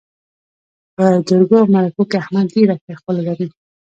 [0.95, 3.47] په جرګو او مرکو کې احمد ډېره ښه خوله لري.